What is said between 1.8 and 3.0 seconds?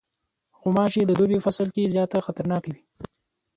زیاته خطرناکې وي.